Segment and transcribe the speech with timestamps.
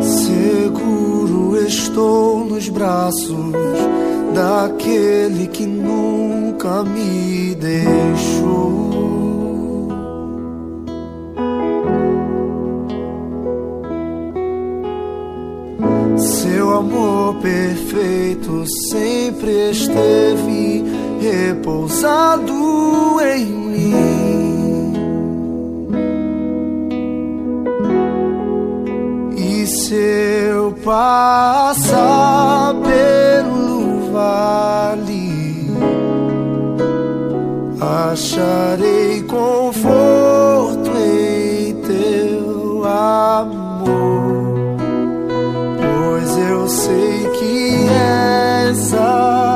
[0.00, 3.52] Seguro estou nos braços
[4.32, 8.86] daquele que nunca me deixou.
[16.16, 20.84] Seu amor perfeito sempre esteve
[21.20, 22.52] repousado
[23.20, 24.25] em mim.
[29.86, 35.70] se eu passar pelo vale,
[38.10, 44.56] acharei conforto em teu amor,
[45.78, 49.55] pois eu sei que és a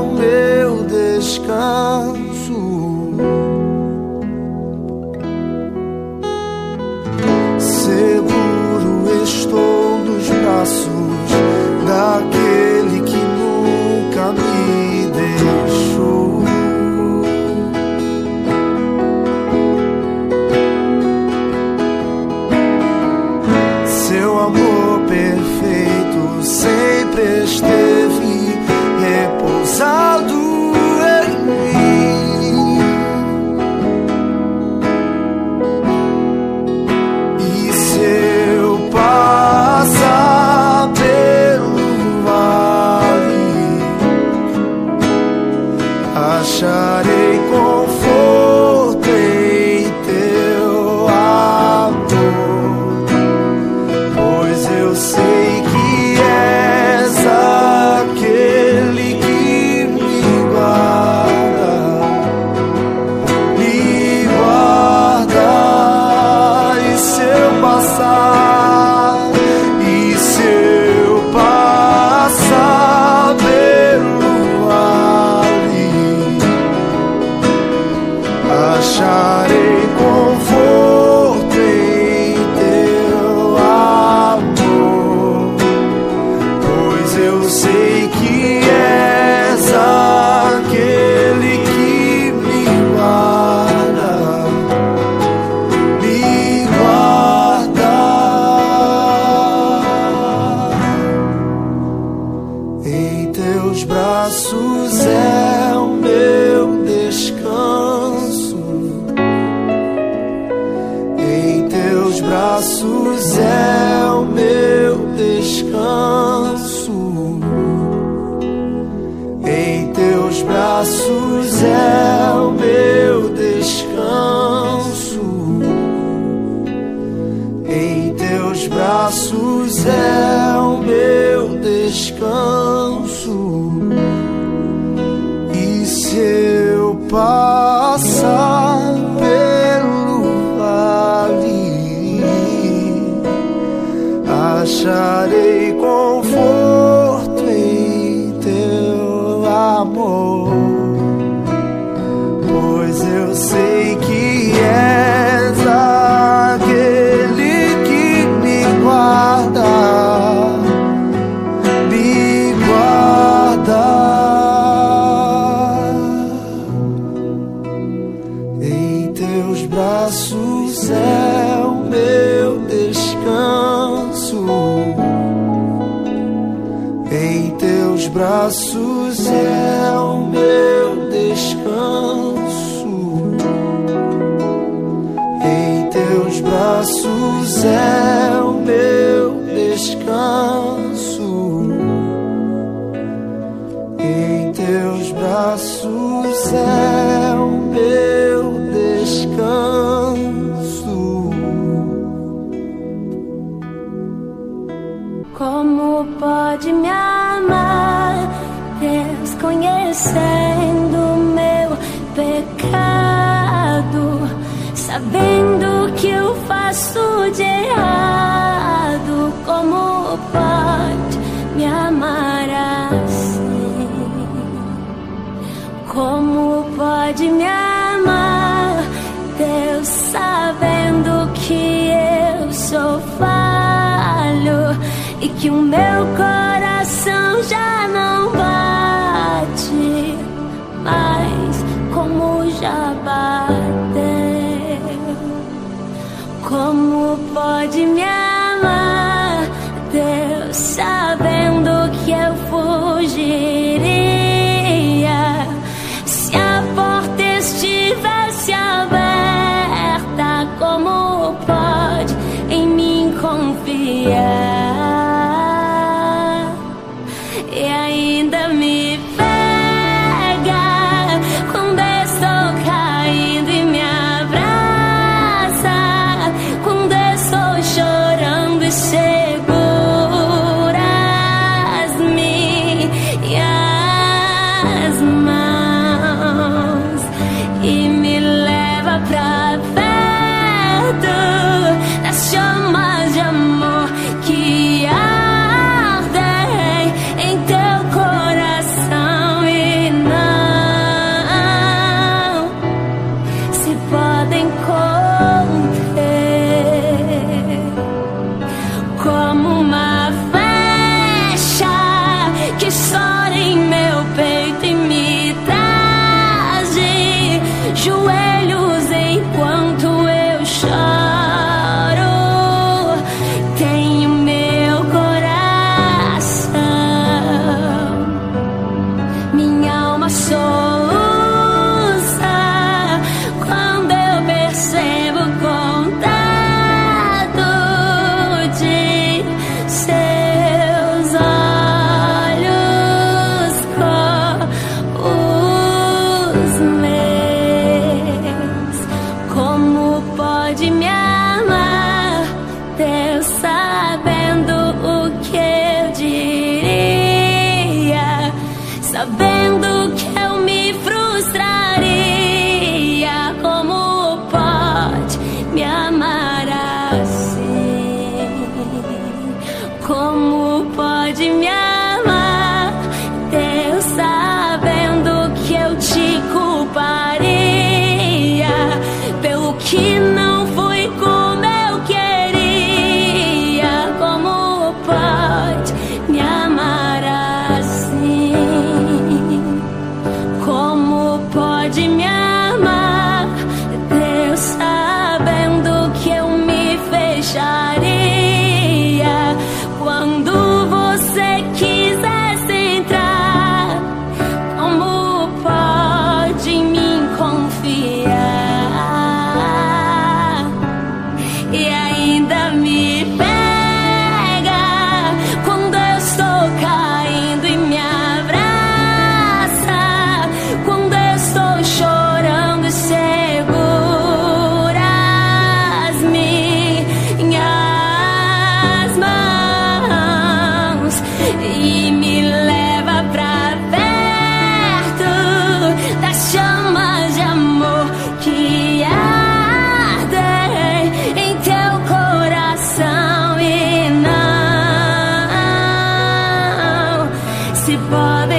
[447.91, 448.30] Father.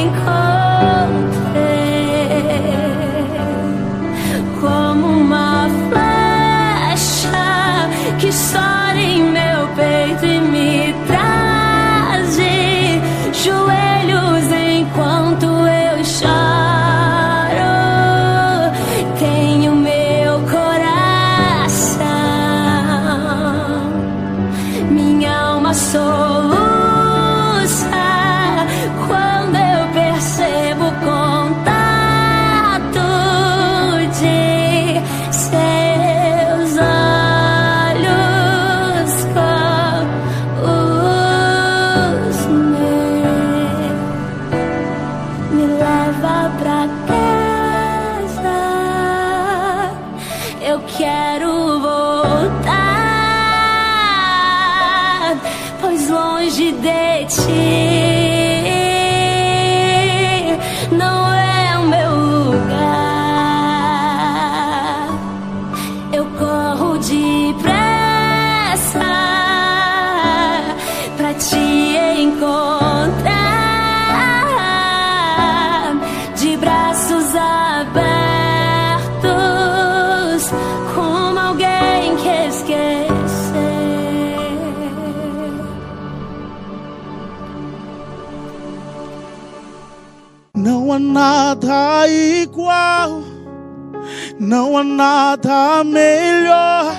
[94.53, 96.95] Não há nada melhor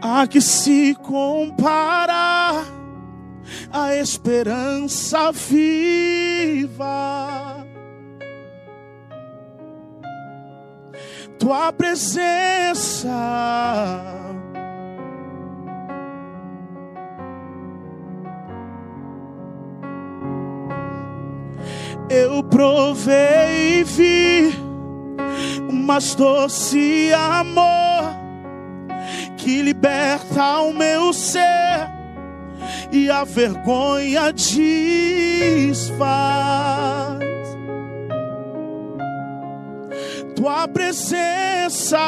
[0.00, 2.64] a que se comparar
[3.72, 6.06] a esperança viva.
[11.40, 13.08] Tua presença.
[22.08, 24.71] eu provei e vi
[25.82, 28.22] mais doce amor
[29.36, 31.90] que liberta o meu ser
[32.92, 34.62] e a vergonha desfaz.
[40.36, 41.98] Tua presença.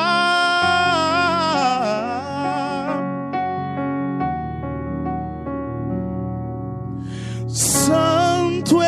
[7.48, 8.82] Santo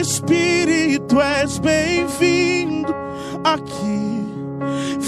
[0.00, 2.94] Espírito, és bem-vindo
[3.44, 4.11] aqui.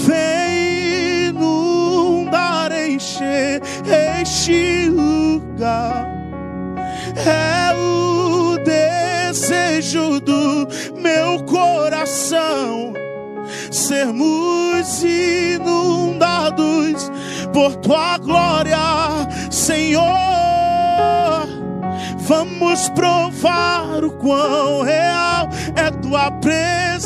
[0.05, 6.07] Vem inundar, encher este lugar.
[7.25, 10.67] É o desejo do
[11.01, 12.93] meu coração
[13.71, 17.11] sermos inundados
[17.53, 18.77] por tua glória,
[19.51, 20.03] Senhor.
[22.17, 27.05] Vamos provar o quão real é tua presença.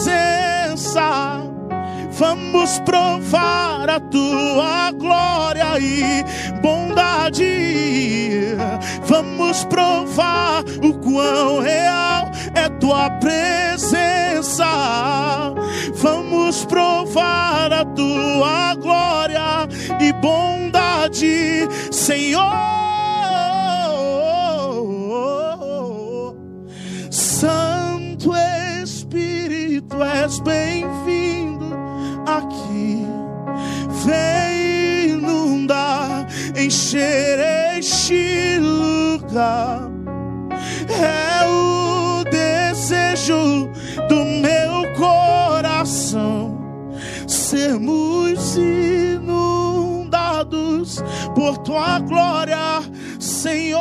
[2.20, 6.22] Vamos provar a tua glória e
[6.62, 8.58] bondade.
[9.06, 14.66] Vamos provar o quão real é tua presença.
[15.96, 19.66] Vamos provar a tua glória
[20.02, 22.44] e bondade, Senhor.
[27.10, 28.36] Santo
[28.84, 31.19] Espírito, és bem-vindo
[32.40, 33.06] aqui.
[34.06, 37.40] Vem inundar, encher
[37.78, 39.90] este lugar.
[40.90, 43.70] É o desejo
[44.08, 46.58] do meu coração
[47.28, 49.30] sermos inundados
[51.36, 52.82] por tua glória,
[53.20, 53.80] Senhor.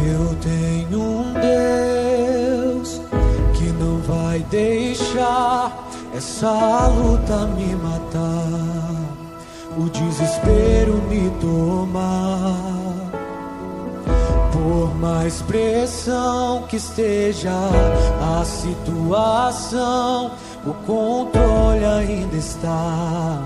[0.00, 1.77] Eu tenho um Deus
[6.38, 8.94] essa luta me matar,
[9.76, 12.54] o desespero me tomar.
[14.52, 17.50] Por mais pressão que esteja
[18.38, 20.30] a situação,
[20.64, 23.42] o controle ainda está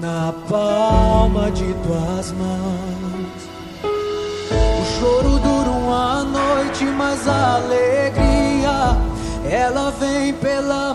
[0.00, 3.50] na palma de tuas mãos.
[3.82, 9.10] O choro dura uma noite, mas a alegria
[9.50, 10.94] ela vem pela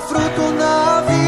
[0.00, 1.27] Fruto na vide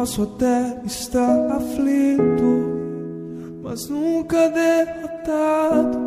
[0.00, 2.80] Posso até estar aflito,
[3.62, 6.00] mas nunca derrotado.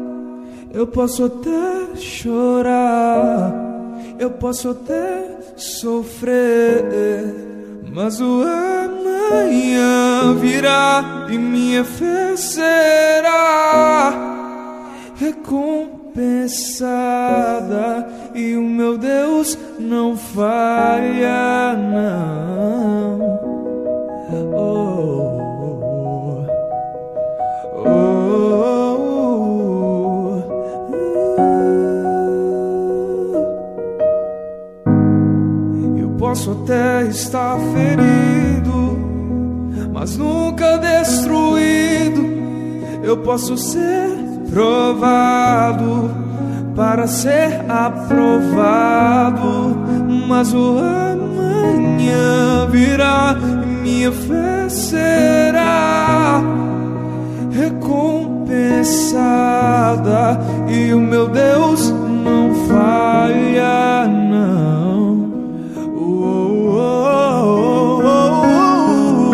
[0.73, 3.53] Eu posso até chorar,
[4.17, 6.83] eu posso até sofrer,
[7.93, 12.63] mas o amanhã virá e me oferecerá
[15.17, 16.07] recompensada
[18.33, 23.42] e o meu Deus não falha não.
[35.97, 38.97] Eu posso até estar ferido,
[39.93, 42.23] mas nunca destruído.
[43.03, 44.09] Eu posso ser
[44.51, 46.09] provado
[46.75, 49.07] para ser aprovado,
[50.27, 53.35] mas o amanhã virá
[53.83, 56.41] minha fé será
[57.51, 65.33] recompensada e o meu Deus não falha não.
[65.97, 69.33] Oh, oh, oh,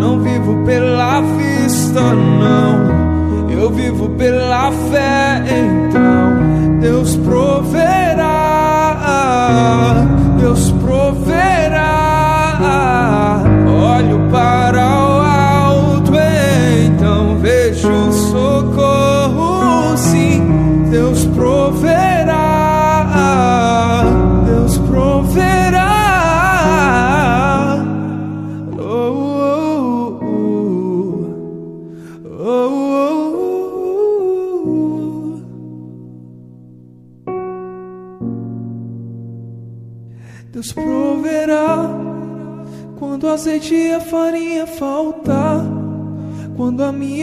[0.00, 5.44] não vivo pela vista não, eu vivo pela fé.
[5.46, 5.87] Então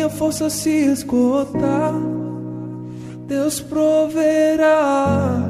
[0.06, 1.94] minha força se esgotar.
[3.28, 5.42] Deus proverá,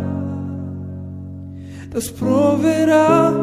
[1.89, 3.34] Deus proverá,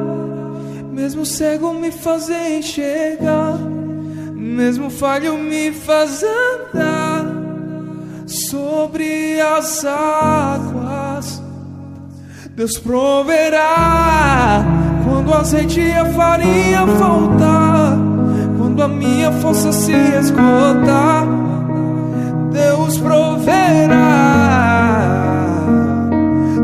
[0.91, 3.59] mesmo cego me fazer enxergar,
[4.33, 7.27] mesmo falho me faz andar
[8.27, 11.43] sobre as águas.
[12.57, 14.65] Deus proverá
[15.05, 17.92] quando azeite e a farinha faltar,
[18.73, 21.27] quando a minha força se esgotar.
[22.51, 23.99] Deus proverá,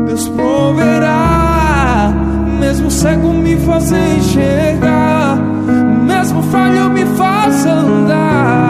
[0.07, 2.11] Deus proverá,
[2.59, 5.37] mesmo cego me fazer enxergar,
[6.05, 8.68] mesmo falho me faz andar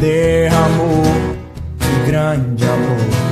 [0.00, 1.02] derramou,
[1.78, 3.31] que grande amor.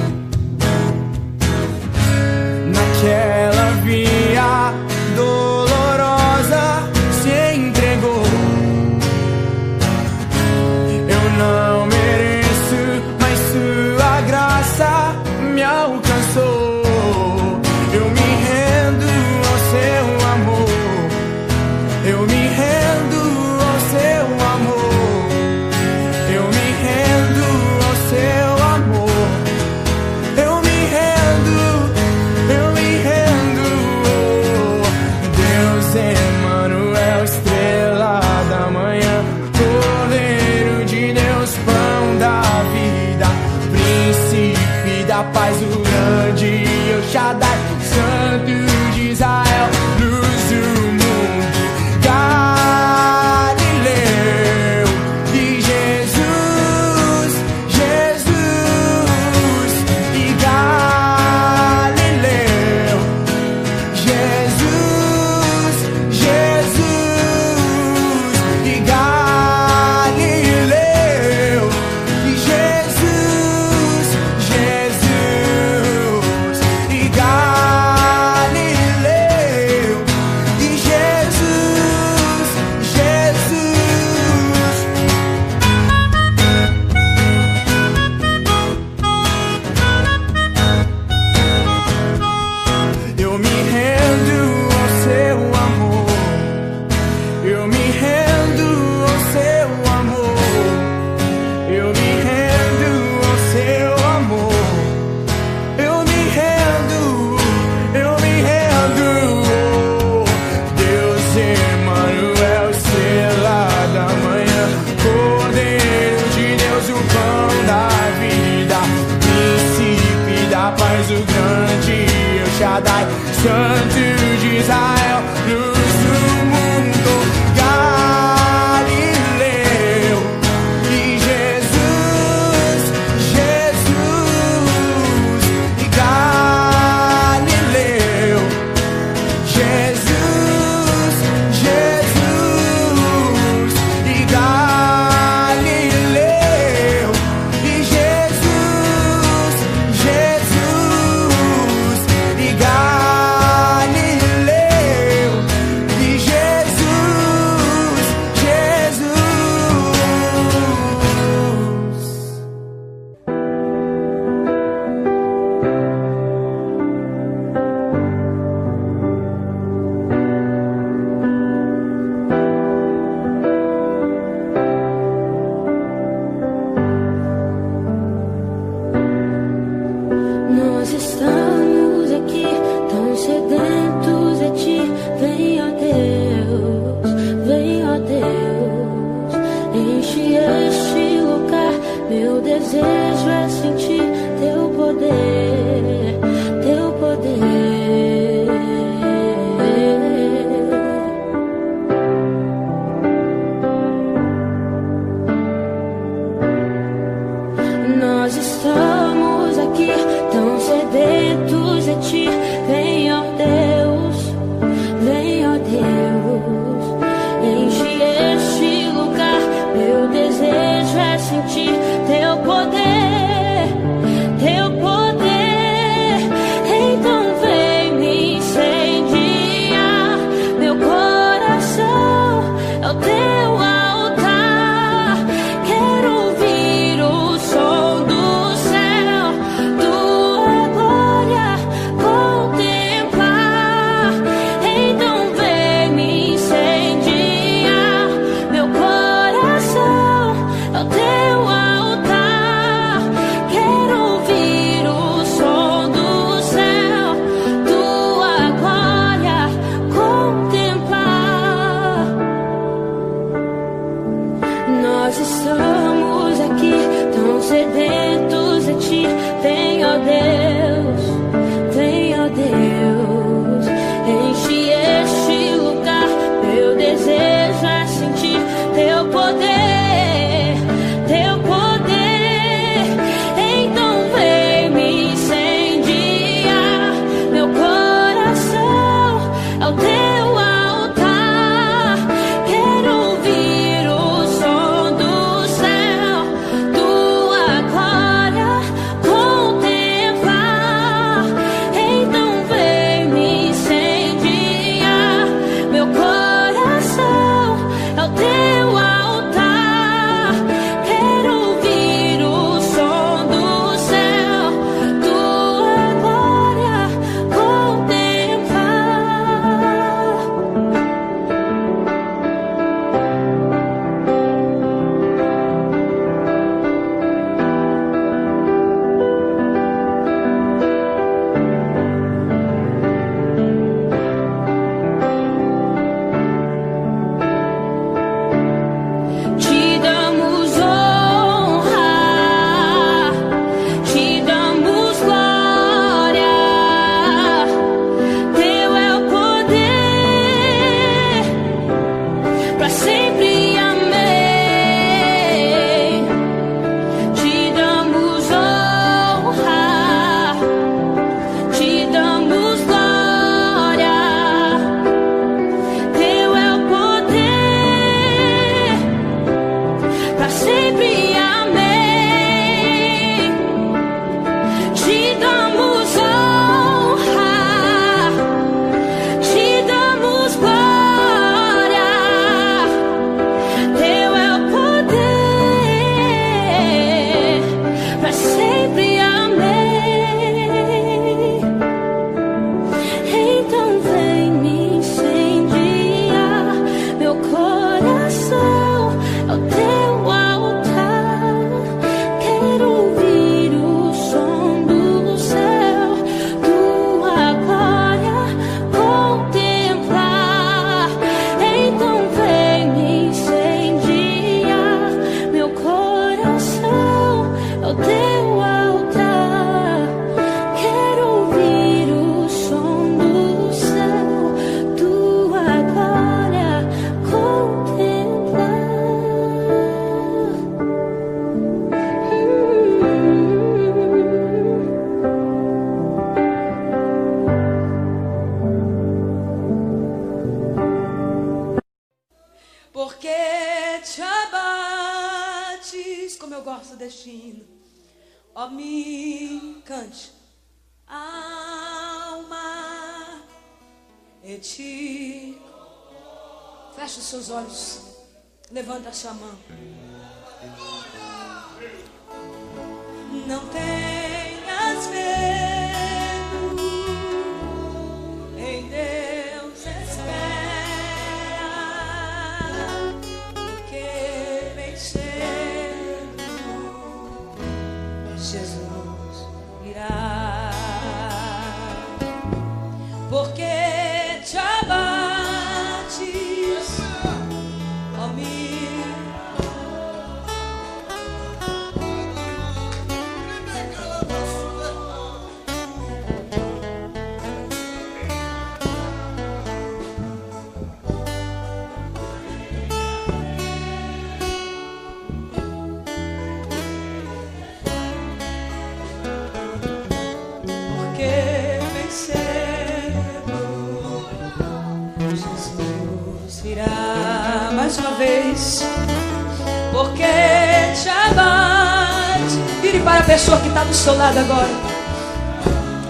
[523.11, 524.48] Pessoa que está do seu lado agora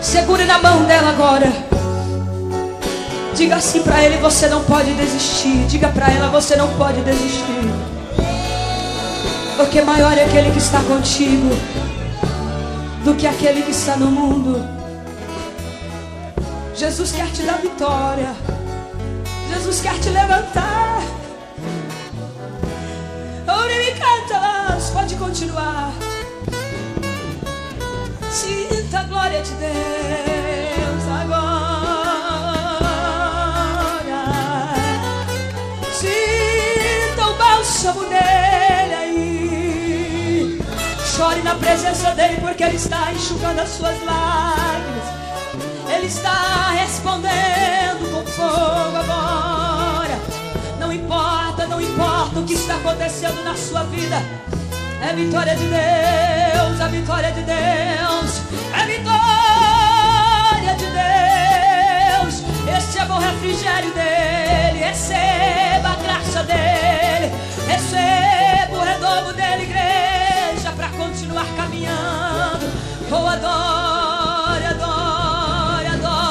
[0.01, 1.53] segure na mão dela agora
[3.35, 7.71] diga assim para ele você não pode desistir diga para ela você não pode desistir
[9.59, 11.51] porque maior é aquele que está contigo
[13.05, 14.67] do que aquele que está no mundo.
[16.75, 18.35] Jesus quer te dar vitória.
[19.53, 21.03] Jesus quer te levantar.
[23.47, 25.93] Ore me canta, pode continuar.
[28.31, 31.71] Sinta a glória de Deus agora.
[35.93, 40.63] Sinta o bálsamo dele aí.
[41.05, 45.05] Chore na presença dele, porque ele está enxugando as suas lágrimas.
[45.93, 50.19] Ele está respondendo com fogo agora.
[50.79, 54.23] Não importa, não importa o que está acontecendo na sua vida.
[55.03, 58.43] É vitória de Deus, é vitória de Deus,
[58.75, 62.43] é vitória de Deus.
[62.77, 67.33] Este é o refrigério dele, receba a graça dele,
[67.67, 72.71] receba o redondo dele, igreja, para continuar caminhando.
[73.11, 76.31] Oh, adore, adore, adore.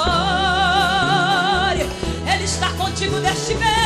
[2.33, 3.78] Ele está contigo neste vento,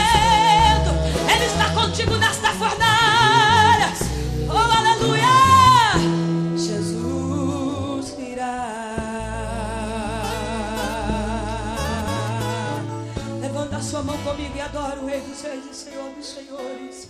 [14.34, 17.09] comigo e adora o Rei dos Reis e Senhor dos Senhores.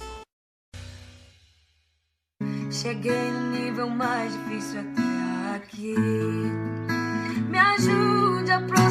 [2.69, 5.95] Cheguei no nível mais difícil até aqui.
[7.49, 8.82] Me ajude a prosseguir.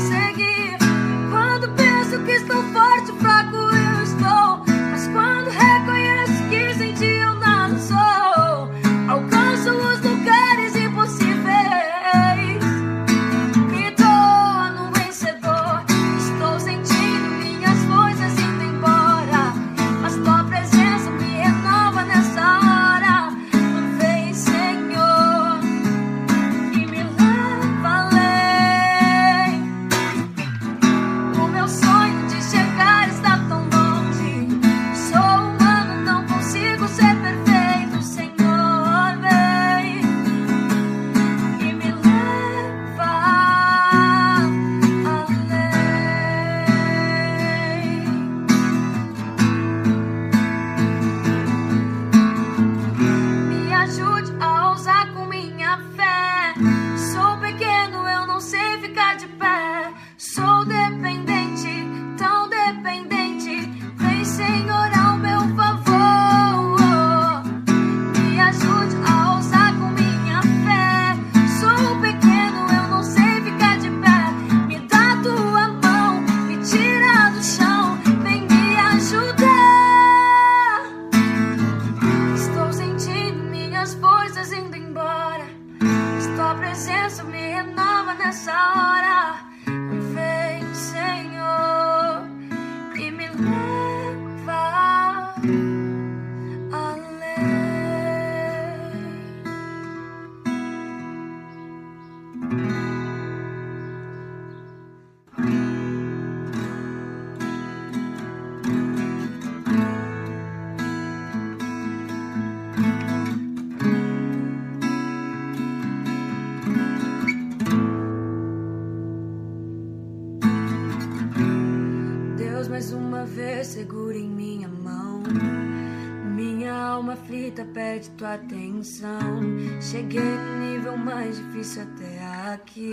[128.02, 129.40] Pede tua atenção.
[129.80, 132.90] Cheguei no nível mais difícil até aqui.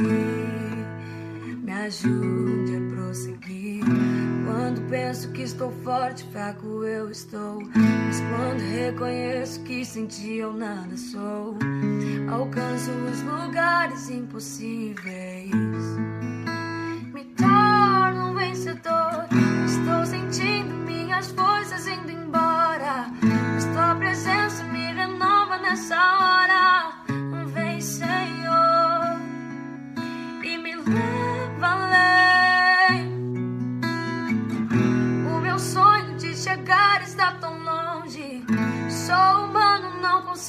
[1.63, 3.83] Me ajude a prosseguir.
[4.45, 7.61] Quando penso que estou forte, fraco eu estou.
[7.73, 11.57] Mas quando reconheço que sem ti eu nada sou,
[12.31, 15.51] alcanço os lugares impossíveis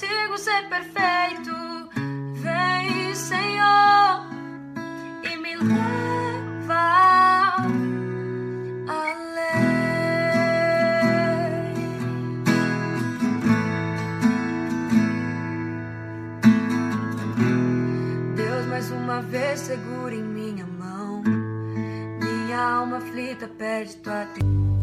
[0.00, 1.52] consigo ser perfeito.
[2.34, 4.26] Vem, Senhor
[5.22, 6.86] e me leva
[8.88, 9.64] além.
[18.34, 21.22] Deus, mais uma vez segura em minha mão.
[21.22, 24.79] Minha alma aflita pede tua atenção.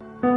[0.00, 0.31] Meu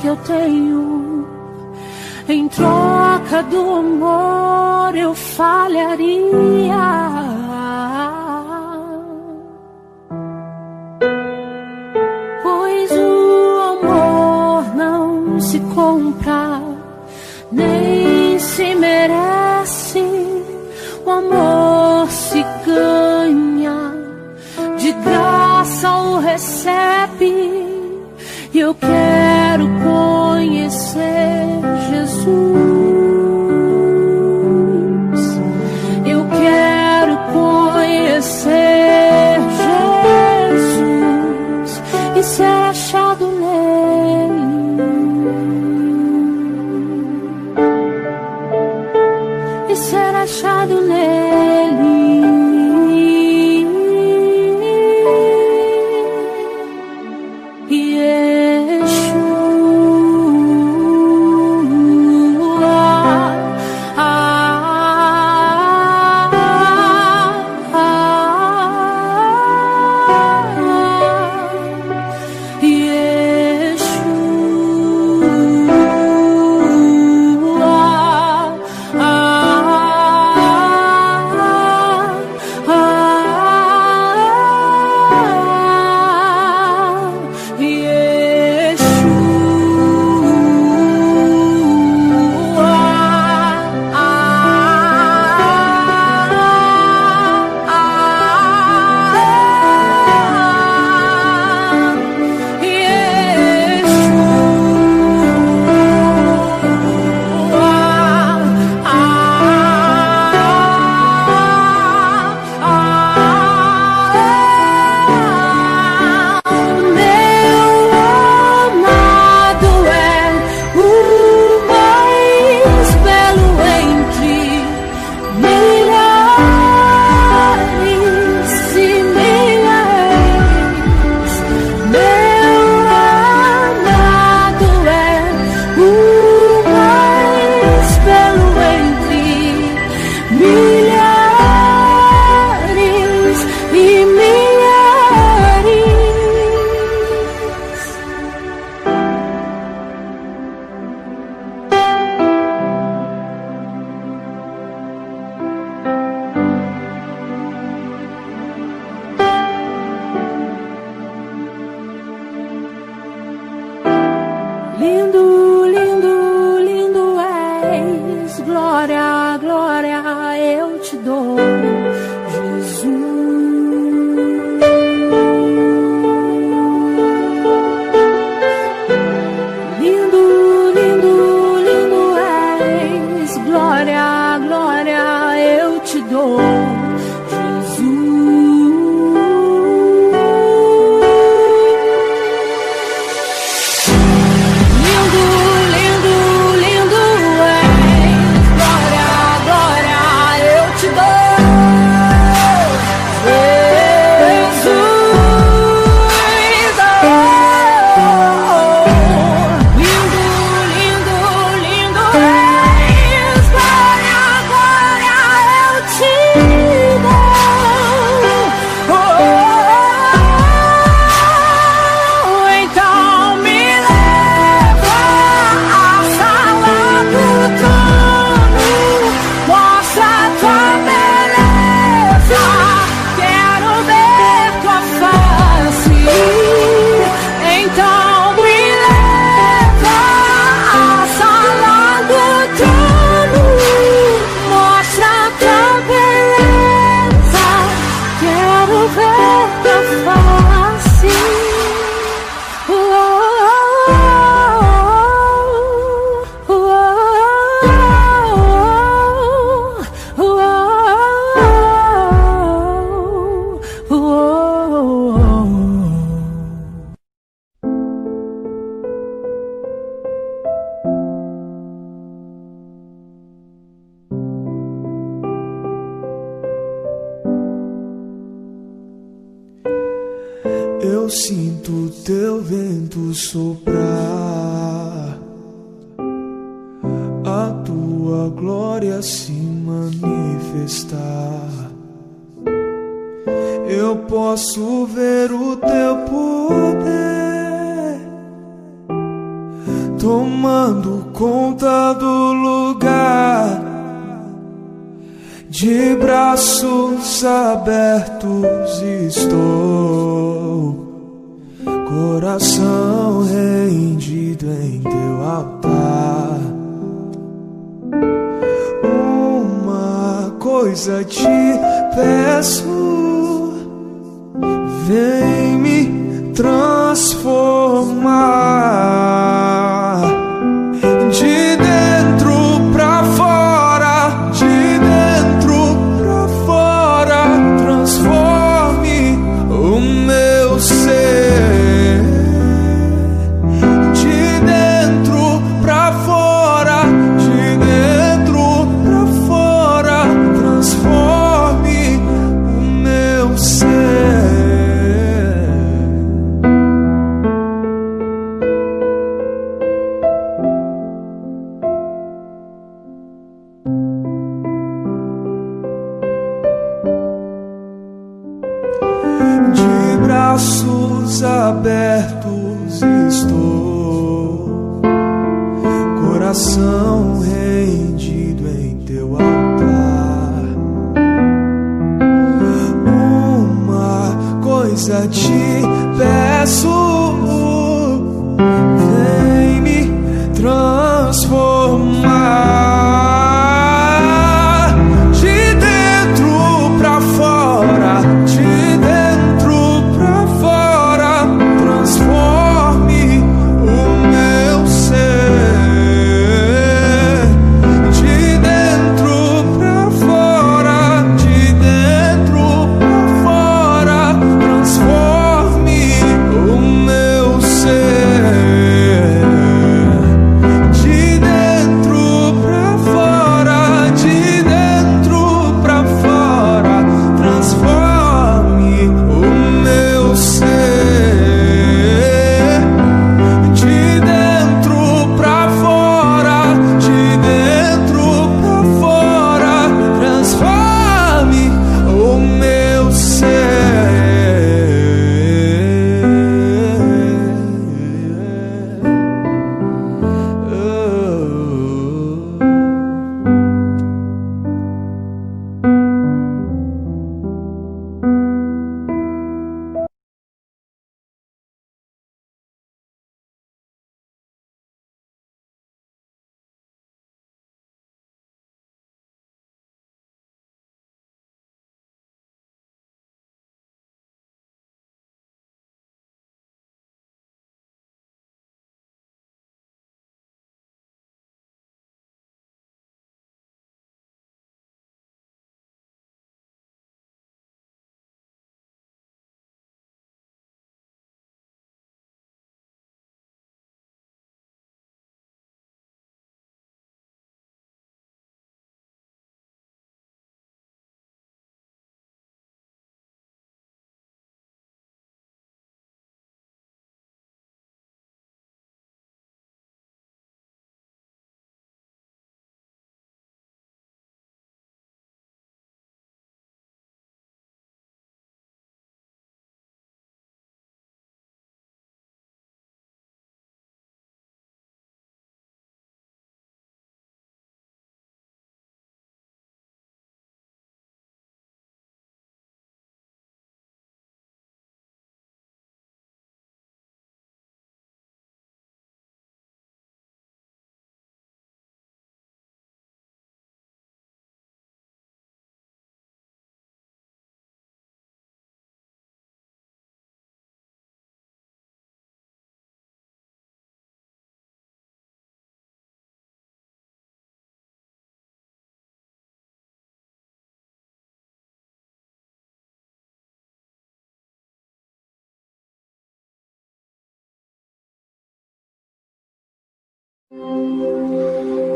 [0.00, 1.26] que eu tenho,
[2.28, 7.15] em troca do amor eu falharia.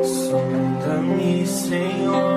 [0.02, 2.29] Sonda-me, Senhor,